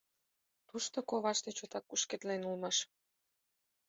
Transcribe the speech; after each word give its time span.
Тушто 0.69 0.97
коваште 1.09 1.49
чотак 1.57 1.83
кушкедлен 1.89 2.41
улмаш. 2.47 2.77